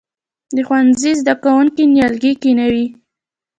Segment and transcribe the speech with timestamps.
[0.55, 2.85] د ښوونځي زده کوونکي نیالګي کینوي؟